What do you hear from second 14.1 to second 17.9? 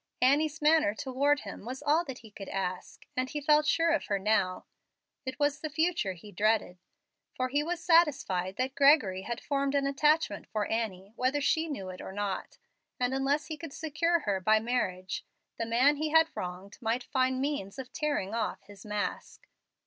her by marriage, the man he had wronged might find means